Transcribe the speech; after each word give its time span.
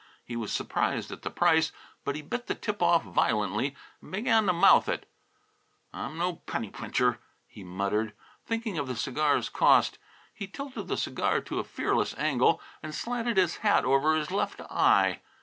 He 0.25 0.35
was 0.35 0.51
surprised 0.51 1.11
at 1.11 1.21
the 1.21 1.29
price, 1.29 1.71
but 2.03 2.15
he 2.15 2.23
bit 2.23 2.47
the 2.47 2.55
tip 2.55 2.81
off 2.81 3.03
violently 3.03 3.75
and 4.01 4.11
began 4.11 4.47
to 4.47 4.51
mouth 4.51 4.89
it. 4.89 5.07
"I'm 5.93 6.17
no 6.17 6.37
penny 6.47 6.71
pincher," 6.71 7.19
he 7.45 7.63
muttered, 7.63 8.13
thinking 8.43 8.79
of 8.79 8.87
the 8.87 8.95
cigar's 8.95 9.47
cost. 9.47 9.99
He 10.33 10.47
tilted 10.47 10.87
the 10.87 10.97
cigar 10.97 11.39
to 11.41 11.59
a 11.59 11.63
fearless 11.63 12.15
angle 12.17 12.59
and 12.81 12.95
slanted 12.95 13.37
his 13.37 13.57
hat 13.57 13.85
over 13.85 14.15
his 14.15 14.31
left 14.31 14.59
eye. 14.71 15.19